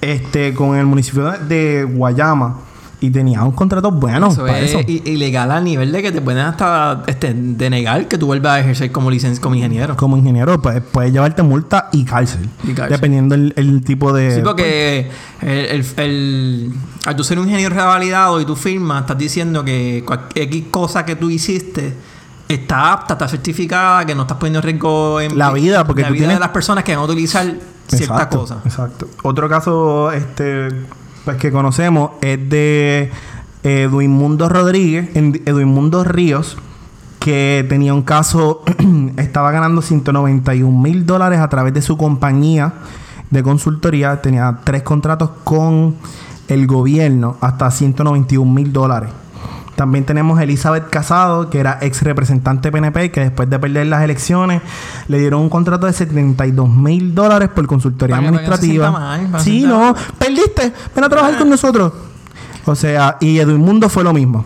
[0.00, 2.58] este, con el municipio de Guayama.
[3.02, 4.80] Y tenía un contrato bueno Eso para es eso.
[4.86, 8.60] i- ilegal a nivel de que te pueden hasta este, denegar que tú vuelvas a
[8.60, 9.96] ejercer como licencia como ingeniero.
[9.96, 12.48] Como ingeniero, pues puedes llevarte multa y cárcel.
[12.62, 12.96] Y cárcel.
[12.96, 14.36] Dependiendo el, el tipo de.
[14.36, 15.10] Sí, porque
[15.40, 16.72] el, el, el-
[17.04, 21.04] al tú ser un ingeniero revalidado y tú firmas, estás diciendo que cualquier X cosa
[21.04, 21.92] que tú hiciste
[22.48, 26.08] está apta, está certificada, que no estás poniendo en riesgo en La vida, porque la
[26.08, 27.44] tú vida tienes- de las personas que van a utilizar
[27.88, 28.58] ciertas Exacto, cosas.
[28.64, 29.08] Exacto.
[29.24, 30.68] Otro caso este,
[31.24, 33.10] pues, que conocemos es de
[33.62, 36.56] Edwin Mundo Rodríguez, Edwin Mundo Ríos,
[37.20, 38.62] que tenía un caso,
[39.16, 42.74] estaba ganando 191 mil dólares a través de su compañía
[43.30, 45.96] de consultoría, tenía tres contratos con
[46.48, 49.10] el gobierno hasta 191 mil dólares.
[49.76, 54.02] También tenemos a Elizabeth Casado, que era ex representante PNP, que después de perder las
[54.02, 54.60] elecciones
[55.08, 58.90] le dieron un contrato de 72 mil dólares por consultoría Para que- para que administrativa.
[58.90, 61.92] mal, para sí, no, perdiste, ven a trabajar con nosotros.
[62.66, 64.44] O sea, y Edwin Mundo fue lo mismo.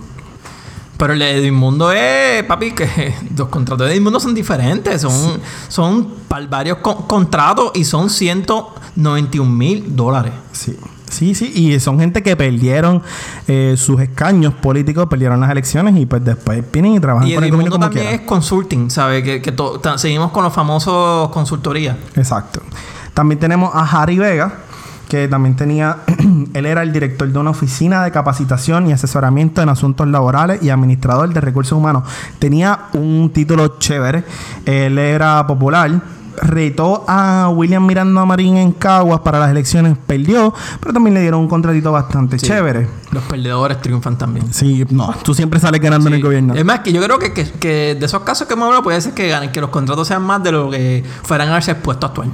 [0.97, 5.03] Pero el de Edmundo es, papi, que los contratos de Edmundo son diferentes.
[5.03, 10.33] Son, son para varios con- contratos y son 191 mil dólares.
[10.53, 10.75] Sí.
[11.17, 13.03] Sí, sí, y son gente que perdieron
[13.49, 17.43] eh, sus escaños políticos, perdieron las elecciones y pues después vienen y trabajan Y con
[17.43, 18.21] el Edmundo gobierno como también quieran.
[18.21, 19.23] es consulting, ¿sabes?
[19.23, 19.55] Que,
[19.97, 21.97] seguimos con los famosos consultorías.
[22.17, 22.61] Exacto.
[23.15, 24.57] También tenemos a Harry Vega,
[25.09, 26.01] que también tenía,
[26.53, 30.69] él era el director de una oficina de capacitación y asesoramiento en asuntos laborales y
[30.69, 32.03] administrador de recursos humanos.
[32.39, 34.23] Tenía un título chévere,
[34.67, 36.16] él era popular.
[36.43, 41.41] Retó a William Miranda Marín en Caguas para las elecciones, perdió, pero también le dieron
[41.41, 42.47] un contratito bastante Sí.
[42.47, 42.89] chévere.
[43.13, 44.53] Los perdedores triunfan también.
[44.53, 46.55] Sí, no, tú siempre sales ganando en el gobierno.
[46.55, 49.01] Es más, que yo creo que, que- que de esos casos que hemos hablado puede
[49.01, 52.07] ser que ganen, que los contratos sean más de lo que fueran a haberse expuesto
[52.07, 52.29] actual.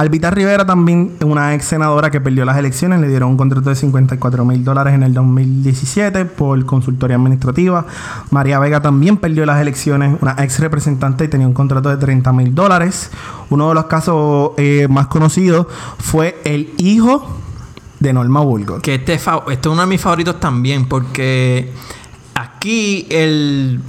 [0.00, 3.76] Albita Rivera también, una ex senadora que perdió las elecciones, le dieron un contrato de
[3.76, 7.84] 54 mil dólares en el 2017 por consultoría administrativa.
[8.30, 12.32] María Vega también perdió las elecciones, una ex representante y tenía un contrato de 30
[12.32, 13.10] mil dólares.
[13.50, 15.66] Uno de los casos eh, más conocidos
[15.98, 17.36] fue el hijo
[17.98, 18.80] de Norma Burgos.
[18.80, 21.72] Que este, fa- este es uno de mis favoritos también, porque
[22.34, 23.80] aquí el.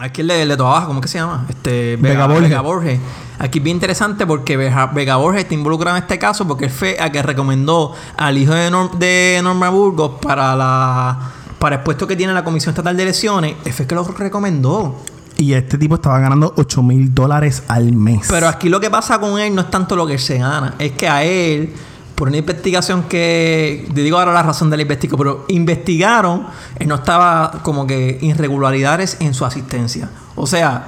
[0.00, 1.46] Aquí el de, el de ¿cómo que se llama?
[1.48, 2.48] Este, Vega Borges.
[2.50, 3.00] Vega Borges.
[3.42, 6.96] Aquí es bien interesante porque Vega, Borges está involucrado en este caso porque él fue
[7.00, 11.18] a que recomendó al hijo de, Norm- de Norma Burgos para la
[11.58, 13.54] para el puesto que tiene la Comisión Estatal de Elecciones.
[13.64, 14.96] Él fue que lo recomendó.
[15.36, 18.26] Y este tipo estaba ganando 8 mil dólares al mes.
[18.30, 20.92] Pero aquí lo que pasa con él no es tanto lo que se gana, es
[20.92, 21.72] que a él,
[22.14, 23.88] por una investigación que.
[23.94, 26.46] Te digo ahora la razón de la investigación, pero investigaron,
[26.78, 30.10] él no estaba como que irregularidades en su asistencia.
[30.36, 30.84] O sea,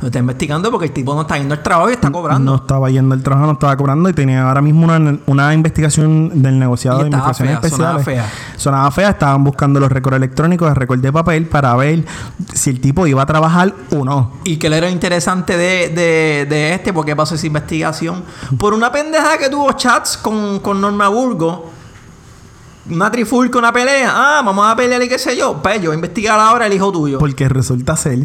[0.00, 2.50] lo está investigando porque el tipo no está yendo al trabajo y está cobrando.
[2.52, 6.42] No estaba yendo al trabajo, no estaba cobrando y tenía ahora mismo una, una investigación
[6.42, 8.30] del negociado Y de investigaciones fea, sonaba especiales.
[8.30, 8.58] fea.
[8.58, 12.04] Sonaba fea, estaban buscando los récords electrónicos, el récord de papel para ver
[12.54, 14.32] si el tipo iba a trabajar o no.
[14.44, 18.22] Y que le era interesante de, de, de este, porque pasó esa investigación.
[18.58, 21.75] Por una pendeja que tuvo chats con, con Norma Burgo.
[22.90, 24.12] Una trifulca, una pelea.
[24.14, 25.60] Ah, vamos a pelear y qué sé yo.
[25.62, 27.18] Pues yo voy a investigar ahora el hijo tuyo.
[27.18, 28.20] Porque resulta ser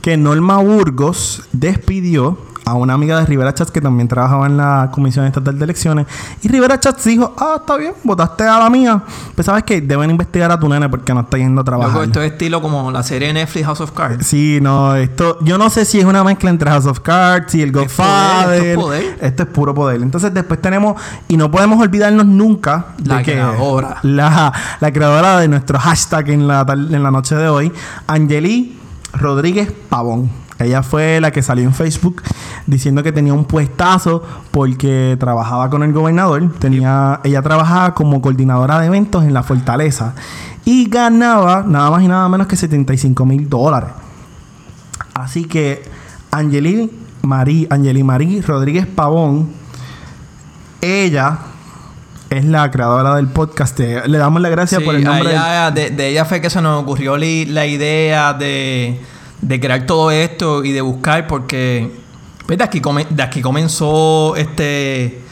[0.00, 4.90] que Norma Burgos despidió a una amiga de Rivera Chats que también trabajaba en la
[4.90, 6.04] Comisión Estatal de Elecciones.
[6.42, 9.00] Y Rivera Chats dijo, ah, está bien, votaste a la mía.
[9.36, 12.02] Pues sabes que deben investigar a tu nene porque no está yendo a Loco, trabajar.
[12.02, 14.26] esto es estilo como la serie de Netflix House of Cards.
[14.26, 17.62] Sí, no, esto, yo no sé si es una mezcla entre House of Cards y
[17.62, 18.56] el poder, Godfather.
[18.56, 19.18] esto es poder.
[19.20, 20.02] Esto es puro poder.
[20.02, 23.98] Entonces después tenemos, y no podemos olvidarnos nunca de La que creadora.
[24.02, 27.72] La, la creadora de nuestro hashtag en la, en la noche de hoy,
[28.08, 28.76] Angeli
[29.12, 30.45] Rodríguez Pavón.
[30.58, 32.22] Ella fue la que salió en Facebook
[32.66, 36.50] diciendo que tenía un puestazo porque trabajaba con el gobernador.
[36.58, 40.14] Tenía, ella trabajaba como coordinadora de eventos en la fortaleza
[40.64, 43.90] y ganaba nada más y nada menos que 75 mil dólares.
[45.12, 45.82] Así que
[46.30, 46.90] Angeli
[47.22, 49.48] Marí, Angeli Marí Rodríguez Pavón,
[50.80, 51.38] ella
[52.30, 53.78] es la creadora del podcast.
[53.78, 55.28] Le damos las gracias Sí, por el nombre.
[55.28, 59.00] del- ella- de, de ella fue que se nos ocurrió la idea de,
[59.46, 61.92] de crear todo esto y de buscar porque
[62.46, 65.22] pues, de, aquí comenzó este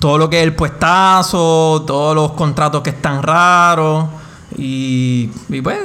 [0.00, 4.06] todo lo que es el puestazo, todos los contratos que están raros
[4.56, 5.78] y, y pues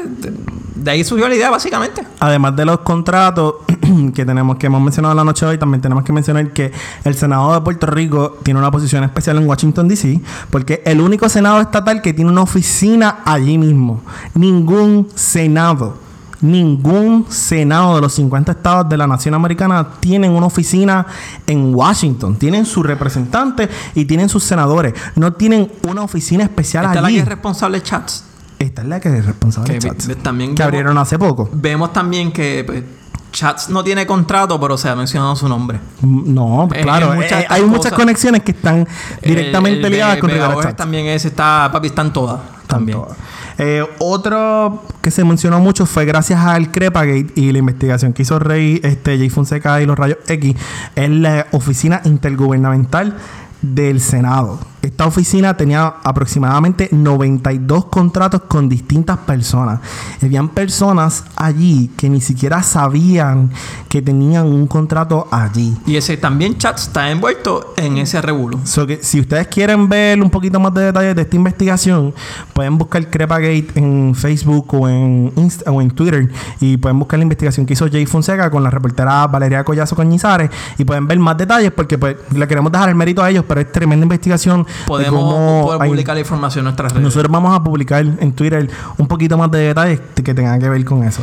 [0.76, 2.04] de, ahí surgió la idea básicamente.
[2.20, 3.56] Además de los contratos
[4.16, 6.72] que tenemos que hemos mencionado en la noche de hoy, también tenemos que mencionar que
[7.04, 11.02] el Senado de Puerto Rico tiene una posición especial en Washington DC, porque es el
[11.02, 14.02] único Senado estatal que tiene una oficina allí mismo.
[14.34, 16.09] Ningún Senado,
[16.42, 21.06] ningún Senado de los 50 estados de la nación americana tienen una oficina
[21.48, 22.36] en Washington.
[22.38, 24.94] Tienen sus representantes y tienen sus senadores.
[25.16, 27.16] No tienen una oficina especial Esta es la allí.
[27.18, 28.24] que es responsable chats.
[28.60, 31.50] Esta es la que es responsable Que chats, también que vemos- abrieron hace poco.
[31.54, 32.84] Vemos también que pues,
[33.32, 35.80] Chats no tiene contrato, pero se ha mencionado su nombre.
[36.02, 37.12] Mm, No, pues Eh, claro.
[37.14, 37.76] en muchas eh, hay cosas.
[37.78, 38.88] muchas conexiones que están
[39.22, 40.76] directamente El- el ligadas con Rivera Chats.
[40.76, 42.40] también está, papi, están todas.
[42.68, 43.00] También.
[43.00, 43.18] Todas.
[43.58, 48.40] Eh, otro que se mencionó mucho fue gracias al Crepagate y la investigación que hizo
[48.40, 50.56] Rey, este, Jay Fonseca y los Rayos X,
[50.96, 53.18] es la oficina intergubernamental
[53.62, 54.60] del Senado.
[54.82, 59.80] Esta oficina tenía aproximadamente 92 contratos con distintas personas.
[60.22, 63.52] Habían personas allí que ni siquiera sabían
[63.90, 65.76] que tenían un contrato allí.
[65.86, 68.60] Y ese también Chats está envuelto en ese revuelo.
[68.64, 72.14] So que si ustedes quieren ver un poquito más de detalles de esta investigación,
[72.54, 76.30] pueden buscar Crepagate en Facebook o en Inst- o en Twitter
[76.62, 80.50] y pueden buscar la investigación que hizo Jay Fonseca con la reportera Valeria Collazo Coñizares
[80.78, 83.60] y pueden ver más detalles porque pues le queremos dejar el mérito a ellos, pero
[83.62, 84.66] es tremenda investigación.
[84.78, 87.04] De Podemos cómo hay- publicar la información en nuestras redes.
[87.04, 90.84] nosotros vamos a publicar en Twitter un poquito más de detalles que tengan que ver
[90.86, 91.22] con eso.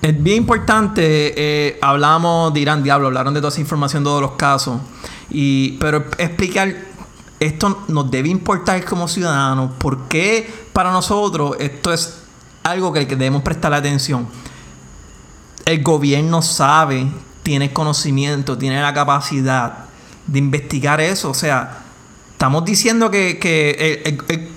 [0.00, 1.02] Es bien importante,
[1.36, 4.80] eh, hablamos, dirán, diablo, hablaron de toda esa información de todos los casos.
[5.30, 6.74] Y, pero explicar,
[7.38, 9.70] esto nos debe importar como ciudadanos.
[9.78, 12.18] ¿Por qué para nosotros esto es
[12.64, 14.26] algo que que debemos prestar atención?
[15.64, 17.06] El gobierno sabe,
[17.44, 19.84] tiene conocimiento, tiene la capacidad
[20.26, 21.30] de investigar eso.
[21.30, 21.81] O sea,
[22.42, 24.48] estamos diciendo que, que el- el- el-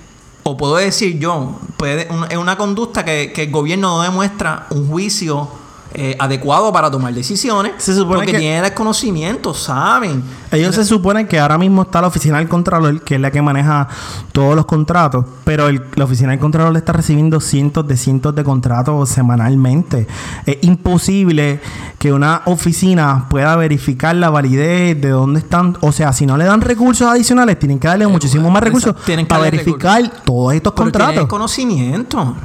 [0.41, 5.47] o puedo decir yo, es una conducta que, que el gobierno no demuestra un juicio
[5.97, 7.71] eh, adecuado para tomar decisiones.
[7.77, 10.21] Se supone porque que- tienen el conocimiento, saben.
[10.51, 13.41] Ellos se supone que ahora mismo está la oficina del Contralor, que es la que
[13.41, 13.87] maneja
[14.31, 18.43] todos los contratos, pero el- la oficina del Contralor está recibiendo cientos de cientos de
[18.43, 20.07] contratos semanalmente.
[20.45, 21.59] Es imposible
[21.97, 25.77] que una oficina pueda verificar la validez de dónde están.
[25.81, 29.05] O sea, si no le dan recursos adicionales, tienen que darle muchísimos más recursos exacto,
[29.05, 31.27] tienen que para verificar todos estos Pero tiene el contratos.
[31.29, 32.35] conocimiento.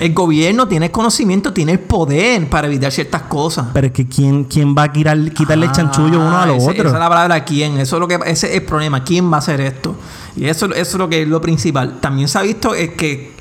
[0.00, 3.66] El gobierno tiene el conocimiento, tiene el poder para evitar ciertas cosas.
[3.72, 6.62] Pero es que ¿quién, quién va a quitar- quitarle el chanchullo uno a Ah, los
[6.62, 6.76] otros?
[6.78, 7.78] Esa es la palabra quién.
[7.78, 9.02] Eso es lo que ese es el problema.
[9.04, 9.94] ¿Quién va a hacer esto?
[10.36, 11.98] Y eso, eso es lo que es lo principal.
[12.00, 13.32] También se ha visto es que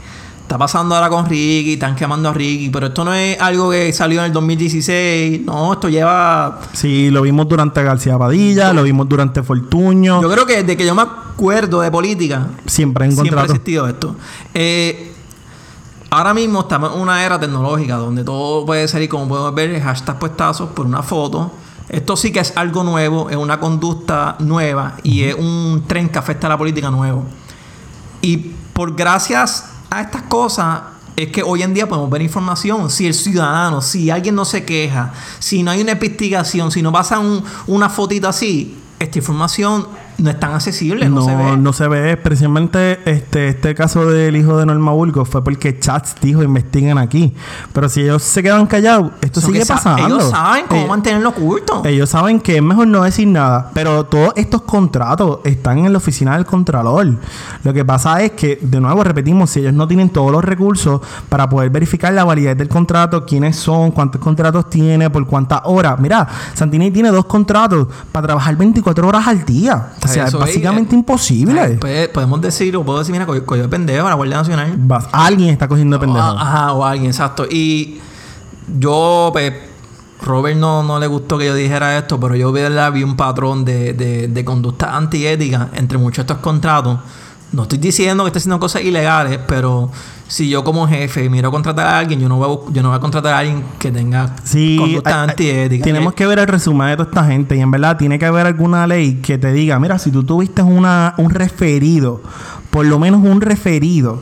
[0.42, 3.94] está pasando ahora con Ricky, están quemando a Ricky, pero esto no es algo que
[3.94, 5.42] salió en el 2016.
[5.46, 6.60] No, esto lleva.
[6.74, 10.22] Sí, lo vimos durante García Padilla, lo vimos durante Fortuño.
[10.22, 14.16] Yo creo que desde que yo me acuerdo de política, siempre siempre ha existido esto.
[14.54, 15.11] Eh,
[16.12, 20.20] ahora mismo estamos en una era tecnológica donde todo puede salir, como podemos ver, hashtag
[20.20, 21.52] puestazos por una foto.
[21.90, 26.20] Esto sí que es algo nuevo, es una conducta nueva y es un tren que
[26.20, 27.24] afecta a la política nuevo.
[28.22, 28.38] Y
[28.74, 30.82] por gracias a estas cosas
[31.16, 32.90] es que hoy en día podemos ver información.
[32.90, 36.92] Si el ciudadano, si alguien no se queja, si no hay una investigación, si no
[36.92, 39.88] pasa un- una fotita así, esta información
[40.22, 41.58] no es tan accesible, no, No, se ve.
[41.58, 42.18] no se ve.
[42.18, 47.34] Precisamente este, este caso del hijo de Norma Burgos fue porque Chats dijo investiguen aquí.
[47.74, 50.06] Pero si ellos se quedan callados, esto sigue pasando.
[50.08, 51.82] Ellos saben cómo Eh, mantenerlo oculto.
[51.86, 55.98] Ellos saben que es mejor no decir nada, pero todos estos contratos están en la
[55.98, 57.16] oficina del Contralor.
[57.64, 61.02] Lo que pasa es que, de nuevo repetimos, si ellos no tienen todos los recursos
[61.30, 66.00] para poder verificar la validez del contrato, quiénes son, cuántos contratos tiene, por cuántas horas.
[66.00, 69.90] Mira, Santini tiene dos contratos para trabajar 24 horas al día.
[70.04, 71.78] O sea, es básicamente eh, imposible.
[71.80, 74.74] Pues, podemos decir, o puedo decir, mira, coño, coño de pendejo, la Guardia Nacional.
[74.78, 76.26] Vas- alguien está cogiendo de pendejo.
[76.28, 77.46] O- Ajá, o alguien, exacto.
[77.50, 78.00] Y
[78.80, 79.54] yo, pues,
[80.22, 82.92] Robert no, no le gustó que yo dijera esto, pero yo ¿verdad?
[82.92, 87.00] vi un patrón de, de, de conducta antiética entre muchos de estos contratos.
[87.52, 89.92] No estoy diciendo que esté haciendo cosas ilegales, pero
[90.28, 92.90] si yo como jefe miro a contratar a alguien, yo no voy a, yo no
[92.90, 95.84] voy a contratar a alguien que tenga Sí, conducta antiética.
[95.84, 98.48] tenemos que ver el resumen de toda esta gente y en verdad tiene que haber
[98.48, 102.22] alguna ley que te diga, mira, si tú tuviste una, un referido,
[102.70, 104.22] por lo menos un referido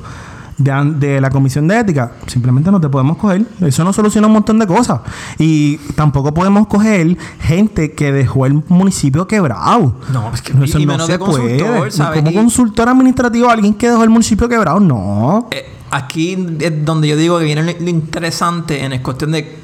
[0.60, 3.46] de, la comisión de ética, simplemente no te podemos coger.
[3.62, 5.02] Eso no soluciona un montón de cosas.
[5.38, 9.96] Y tampoco podemos coger gente que dejó el municipio quebrado.
[10.12, 11.92] No, es que- Eso y no menos se de puede.
[11.92, 12.22] ¿sabes?
[12.22, 15.48] Como consultor administrativo, alguien que dejó el municipio quebrado, no.
[15.52, 19.58] Eh, aquí es donde yo digo que viene lo, lo interesante en es cuestión de,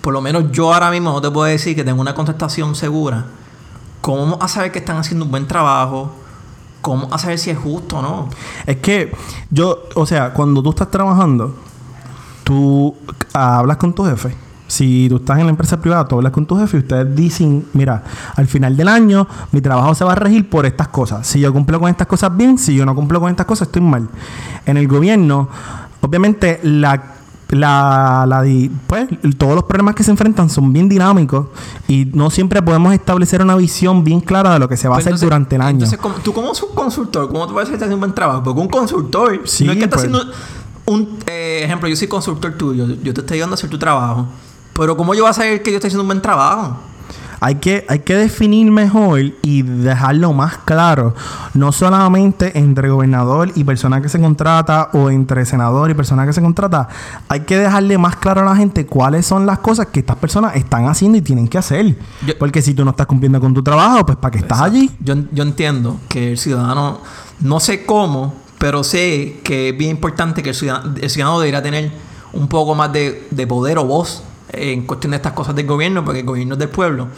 [0.00, 3.26] por lo menos yo ahora mismo no te puedo decir que tengo una contestación segura.
[4.00, 6.21] ¿Cómo vamos a saber que están haciendo un buen trabajo?
[6.82, 8.28] ¿Cómo a saber si es justo o no?
[8.66, 9.12] Es que
[9.50, 11.56] yo, o sea, cuando tú estás trabajando,
[12.44, 12.94] tú
[13.32, 14.36] hablas con tu jefe.
[14.66, 17.66] Si tú estás en la empresa privada, tú hablas con tu jefe y ustedes dicen,
[17.72, 18.02] mira,
[18.36, 21.26] al final del año mi trabajo se va a regir por estas cosas.
[21.26, 23.82] Si yo cumplo con estas cosas bien, si yo no cumplo con estas cosas, estoy
[23.82, 24.08] mal.
[24.66, 25.48] En el gobierno,
[26.00, 27.02] obviamente, la,
[27.56, 31.46] la, la di- pues, todos los problemas que se enfrentan son bien dinámicos
[31.88, 34.96] y no siempre podemos establecer una visión bien clara de lo que se va a
[34.96, 35.72] Pues hacer entonces- durante el año.
[35.84, 38.42] Entonces, como- tú como subconsultor, ¿cómo tú puedes decir que estás haciendo un buen trabajo?
[38.42, 40.08] Porque un consultor, Sí, no es que está pues.
[40.10, 40.32] haciendo
[40.86, 44.26] un eh, ejemplo, yo soy consultor tuyo, yo te estoy ayudando a hacer tu trabajo.
[44.74, 46.76] Pero ¿cómo yo voy a saber que yo estoy haciendo un buen trabajo?
[47.44, 51.12] Hay que, hay que definir mejor y dejarlo más claro.
[51.54, 56.32] No solamente entre gobernador y persona que se contrata o entre senador y persona que
[56.32, 56.88] se contrata.
[57.28, 60.54] Hay que dejarle más claro a la gente cuáles son las cosas que estas personas
[60.54, 61.96] están haciendo y tienen que hacer.
[62.24, 64.88] Yo- Porque si tú no estás cumpliendo con tu trabajo, pues ¿para qué estás allí?
[65.00, 67.00] Yo, yo entiendo que el ciudadano,
[67.40, 71.60] no sé cómo, pero sé que es bien importante que el ciudadano, el ciudadano debería
[71.60, 71.90] tener
[72.32, 76.04] un poco más de, de poder o voz en cuestión de estas cosas del gobierno,
[76.04, 77.08] porque el gobierno es del pueblo.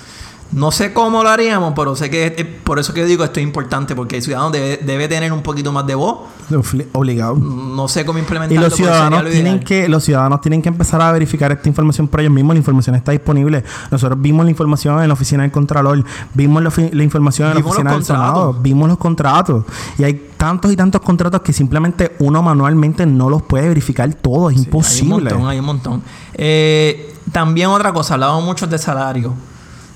[0.52, 3.44] No sé cómo lo haríamos, pero sé que es- por eso que digo esto es
[3.44, 6.18] importante, porque el ciudadano debe, debe tener un poquito más de voz.
[6.50, 7.34] Obli- Obligado.
[7.36, 8.60] No sé cómo Y implementarlo.
[8.60, 9.64] los pero sería ciudadanos lo tienen ideal.
[9.64, 12.54] que los ciudadanos tienen que empezar a verificar esta información por ellos mismos.
[12.54, 13.64] La información está disponible.
[13.90, 17.60] Nosotros vimos la información en la oficina del Contralor, vimos la, la información en la
[17.60, 18.06] oficina del los.
[18.06, 19.64] Senado, vimos los contratos.
[19.98, 24.52] Y hay tantos y tantos contratos que simplemente uno manualmente no los puede verificar todos.
[24.52, 25.30] Es Sí, Hay un imposible.
[25.30, 26.02] montón, hay un montón.
[26.34, 29.34] Eh, también otra cosa, hablábamos mucho de salario.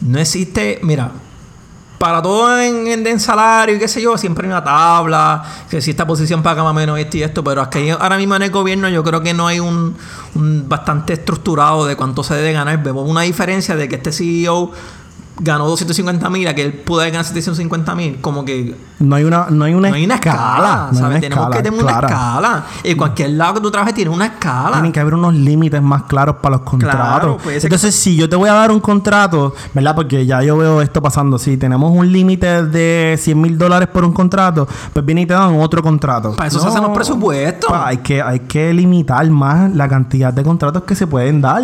[0.00, 1.10] No existe, mira,
[1.98, 5.82] para todo en, en, en salario y qué sé yo, siempre hay una tabla, que
[5.82, 8.42] si esta posición paga más o menos esto y esto, pero aquí ahora mismo en
[8.42, 9.96] el gobierno yo creo que no hay un
[10.68, 12.82] bastante estructurado de cuánto se debe ganar.
[12.82, 14.72] Vemos una diferencia de que este CEO
[15.40, 19.24] ganó 250 mil, a que él pudo haber ganado 750 mil, como que No hay
[19.24, 21.98] una, no hay una no hay una escala, no una Tenemos escala que tener clara.
[21.98, 22.64] una escala.
[22.84, 24.72] En cualquier lado que tú trabajes tiene una escala.
[24.72, 27.00] Tienen que haber unos límites más claros para los contratos.
[27.00, 29.94] Claro, pues, Entonces, si yo te voy a dar un contrato, ¿verdad?
[29.94, 31.38] Porque ya yo veo esto pasando.
[31.38, 35.34] Si tenemos un límite de 100 mil dólares por un contrato, pues viene y te
[35.34, 36.34] dan otro contrato.
[36.34, 37.70] Para eso se hacen los presupuestos.
[37.70, 41.62] Pa, hay, que, hay que limitar más la cantidad de contratos que se pueden dar.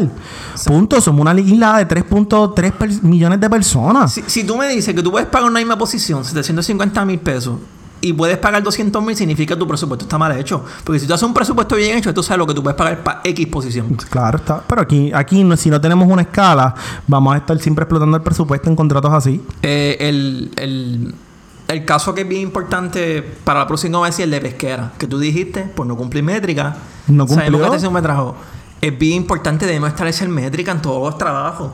[0.67, 1.01] Punto.
[1.01, 3.64] Somos una isla de 3.3 per- millones de personas.
[4.09, 7.59] Si, si tú me dices que tú puedes pagar una misma posición, 750 mil pesos,
[8.01, 10.63] y puedes pagar 200 mil, significa que tu presupuesto está mal hecho.
[10.85, 13.03] Porque si tú haces un presupuesto bien hecho, tú sabes lo que tú puedes pagar
[13.03, 13.95] para X posición.
[14.11, 14.63] Claro está.
[14.67, 16.75] Pero aquí, aquí no- si no tenemos una escala,
[17.07, 19.41] vamos a estar siempre explotando el presupuesto en contratos así.
[19.63, 21.15] Eh, el, el,
[21.69, 25.07] el caso que es bien importante para la próxima vez es el de pesquera, que
[25.07, 26.77] tú dijiste, por no cumplir métrica.
[27.07, 27.59] No cumplió.
[27.59, 28.37] que este es un trabajo.
[28.83, 31.71] Es bien importante, debemos establecer métrica en todos los trabajos.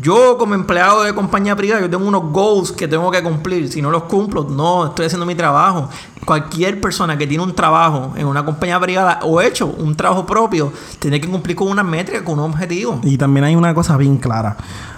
[0.00, 3.70] Yo como empleado de compañía privada, yo tengo unos goals que tengo que cumplir.
[3.70, 5.88] Si no los cumplo, no estoy haciendo mi trabajo.
[6.24, 10.72] Cualquier persona que tiene un trabajo en una compañía privada o hecho un trabajo propio,
[10.98, 13.00] tiene que cumplir con una métrica, con un objetivo.
[13.04, 14.56] Y también hay una cosa bien clara.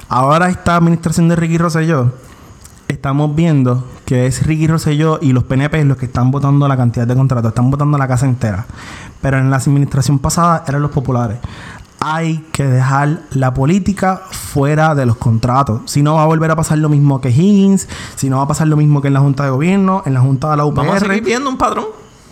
[0.08, 2.12] Ahora esta administración de Ricky Rosselló,
[2.88, 7.06] estamos viendo que es Ricky Rosselló y los PNP los que están votando la cantidad
[7.06, 8.66] de contratos, están votando la casa entera.
[9.20, 11.38] Pero en la administración pasada eran los populares.
[12.08, 15.80] Hay que dejar la política fuera de los contratos.
[15.86, 18.46] Si no va a volver a pasar lo mismo que Higgins, si no va a
[18.46, 20.76] pasar lo mismo que en la Junta de Gobierno, en la Junta de la UPR.
[20.76, 21.86] Vamos a seguir viendo un patrón.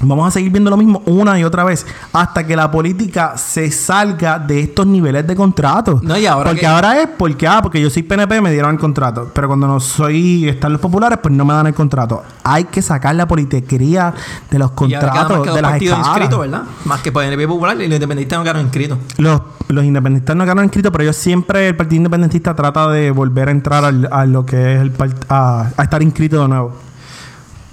[0.07, 3.71] Vamos a seguir viendo lo mismo una y otra vez hasta que la política se
[3.71, 6.01] salga de estos niveles de contrato.
[6.03, 8.73] No, y ahora porque que- ahora es porque ah, porque yo soy PNP me dieron
[8.73, 12.23] el contrato, pero cuando no soy están los populares pues no me dan el contrato.
[12.43, 14.13] Hay que sacar la politiquería
[14.51, 15.73] de los contratos que de las
[16.09, 16.63] inscritos, ¿verdad?
[16.85, 18.99] Más que PNP Popular y los independentistas no quedaron inscritos.
[19.19, 23.49] Los, los independentistas no quedaron inscritos, pero ellos siempre el Partido Independentista trata de volver
[23.49, 26.73] a entrar al- a lo que es el part- a, a estar inscrito de nuevo.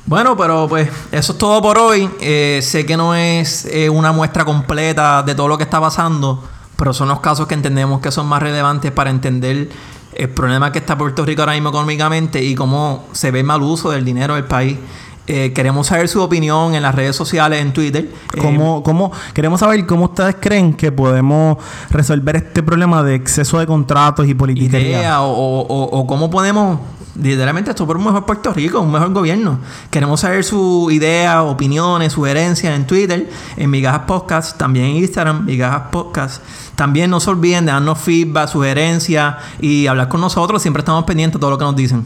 [0.06, 2.10] Bueno, pero pues eso es todo por hoy.
[2.20, 6.43] Eh, sé que no es eh, una muestra completa de todo lo que está pasando,
[6.76, 9.70] pero son los casos que entendemos que son más relevantes para entender
[10.14, 13.62] el problema que está Puerto Rico ahora mismo económicamente y cómo se ve el mal
[13.62, 14.78] uso del dinero del país.
[15.28, 18.10] Eh, queremos saber su opinión en las redes sociales, en Twitter.
[18.34, 21.58] Eh, ¿Cómo, cómo- queremos saber cómo ustedes creen que podemos
[21.91, 26.80] resolver este problema de exceso de contratos y idea o, o- o- o cómo podemos
[27.16, 29.59] literalmente esto por un mejor Puerto Rico, un mejor gobierno.
[29.89, 35.84] Queremos saber su idea, opiniones, sugerencias en Twitter, en Migajas Podcast, también en Instagram, Migajas
[35.91, 36.43] Podcast.
[36.76, 40.62] También no se olviden de darnos feedback, sugerencias y hablar con nosotros.
[40.62, 42.05] Siempre estamos pendientes de todo lo que nos dicen.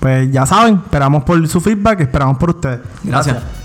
[0.00, 2.80] Pues ya saben, esperamos por su feedback, esperamos por ustedes.
[3.04, 3.59] Gracias.